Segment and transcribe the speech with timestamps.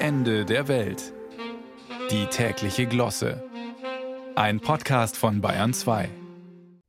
[0.00, 1.12] Ende der Welt.
[2.12, 3.42] Die tägliche Glosse.
[4.36, 6.08] Ein Podcast von Bayern 2.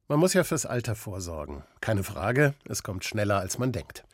[0.07, 1.63] Man muss ja fürs Alter vorsorgen.
[1.81, 4.05] Keine Frage, es kommt schneller, als man denkt.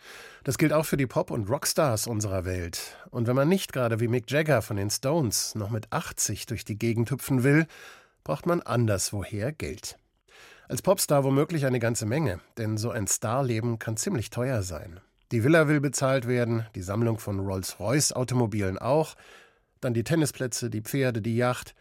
[0.46, 2.96] Das gilt auch für die Pop- und Rockstars unserer Welt.
[3.12, 6.64] Und wenn man nicht gerade wie Mick Jagger von den Stones noch mit 80 durch
[6.64, 7.68] die Gegend hüpfen will,
[8.24, 9.98] braucht man anderswoher Geld.
[10.70, 15.02] Als Popstar womöglich eine ganze Menge, denn so ein Starleben kann ziemlich teuer sein.
[15.32, 19.16] Die Villa will bezahlt werden, die Sammlung von Rolls-Royce-Automobilen auch,
[19.82, 21.76] dann die Tennisplätze, die Pferde, die Yacht.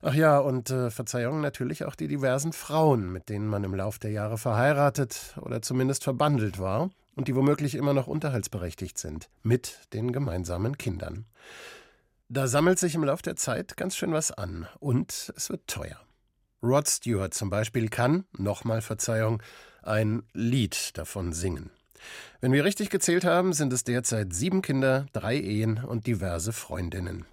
[0.00, 3.98] Ach ja, und äh, Verzeihung natürlich auch die diversen Frauen, mit denen man im Lauf
[4.00, 9.78] der Jahre verheiratet oder zumindest verbandelt war und die womöglich immer noch unterhaltsberechtigt sind, mit
[9.92, 11.26] den gemeinsamen Kindern.
[12.28, 16.00] Da sammelt sich im Lauf der Zeit ganz schön was an und es wird teuer.
[16.62, 19.42] Rod Stewart zum Beispiel kann, nochmal Verzeihung,
[19.82, 21.70] ein Lied davon singen.
[22.40, 27.24] Wenn wir richtig gezählt haben, sind es derzeit sieben Kinder, drei Ehen und diverse Freundinnen.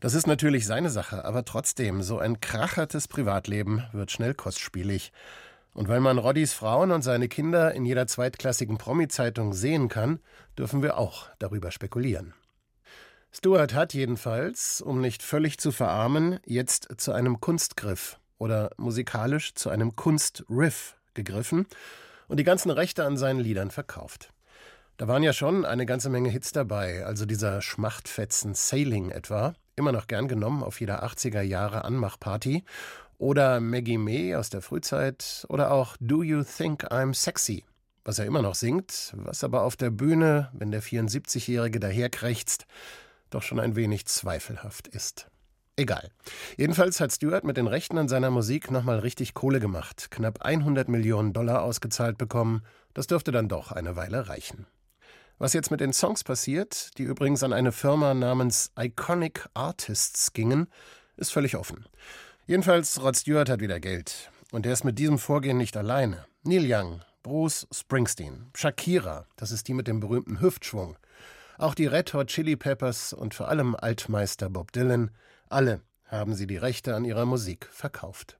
[0.00, 5.12] Das ist natürlich seine Sache, aber trotzdem, so ein krachertes Privatleben wird schnell kostspielig.
[5.74, 10.20] Und weil man Roddys Frauen und seine Kinder in jeder zweitklassigen Promi-Zeitung sehen kann,
[10.58, 12.34] dürfen wir auch darüber spekulieren.
[13.30, 19.70] Stuart hat jedenfalls, um nicht völlig zu verarmen, jetzt zu einem Kunstgriff oder musikalisch zu
[19.70, 21.66] einem Kunstriff gegriffen
[22.28, 24.32] und die ganzen Rechte an seinen Liedern verkauft.
[24.98, 29.92] Da waren ja schon eine ganze Menge Hits dabei, also dieser Schmachtfetzen Sailing etwa, immer
[29.92, 32.64] noch gern genommen auf jeder 80er Jahre Anmachparty,
[33.16, 37.64] oder Maggie May aus der Frühzeit, oder auch Do You Think I'm Sexy,
[38.04, 42.66] was er immer noch singt, was aber auf der Bühne, wenn der 74-Jährige daherkrächzt,
[43.30, 45.28] doch schon ein wenig zweifelhaft ist.
[45.78, 46.10] Egal.
[46.56, 50.88] Jedenfalls hat Stewart mit den Rechten an seiner Musik nochmal richtig Kohle gemacht, knapp 100
[50.88, 52.62] Millionen Dollar ausgezahlt bekommen.
[52.94, 54.66] Das dürfte dann doch eine Weile reichen.
[55.38, 60.66] Was jetzt mit den Songs passiert, die übrigens an eine Firma namens Iconic Artists gingen,
[61.16, 61.86] ist völlig offen.
[62.48, 64.32] Jedenfalls, Rod Stewart hat wieder Geld.
[64.50, 66.26] Und er ist mit diesem Vorgehen nicht alleine.
[66.42, 70.98] Neil Young, Bruce Springsteen, Shakira, das ist die mit dem berühmten Hüftschwung.
[71.56, 75.12] Auch die Red Hot Chili Peppers und vor allem Altmeister Bob Dylan
[75.50, 78.38] alle haben sie die Rechte an ihrer Musik verkauft.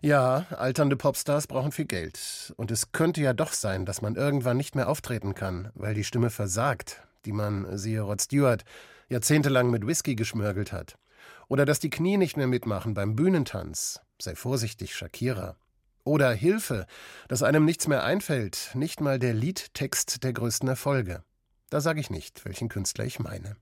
[0.00, 2.54] Ja, alternde Popstars brauchen viel Geld.
[2.56, 6.04] Und es könnte ja doch sein, dass man irgendwann nicht mehr auftreten kann, weil die
[6.04, 8.64] Stimme versagt, die man, siehe Rod Stewart,
[9.08, 10.98] jahrzehntelang mit Whisky geschmörgelt hat.
[11.48, 14.00] Oder dass die Knie nicht mehr mitmachen beim Bühnentanz.
[14.20, 15.56] Sei vorsichtig, Shakira.
[16.04, 16.86] Oder Hilfe,
[17.26, 21.24] dass einem nichts mehr einfällt, nicht mal der Liedtext der größten Erfolge.
[21.70, 23.56] Da sage ich nicht, welchen Künstler ich meine.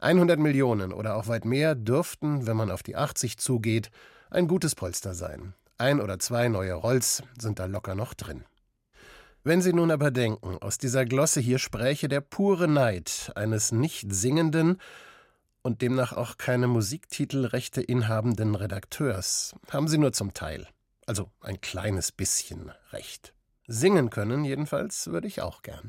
[0.00, 3.90] 100 Millionen oder auch weit mehr dürften, wenn man auf die 80 zugeht,
[4.30, 5.54] ein gutes Polster sein.
[5.78, 8.44] Ein oder zwei neue Rolls sind da locker noch drin.
[9.44, 14.12] Wenn Sie nun aber denken, aus dieser Glosse hier spräche der pure Neid eines nicht
[14.12, 14.78] singenden
[15.62, 20.66] und demnach auch keine Musiktitelrechte inhabenden Redakteurs, haben Sie nur zum Teil,
[21.06, 23.32] also ein kleines bisschen Recht.
[23.66, 25.86] Singen können jedenfalls würde ich auch gern.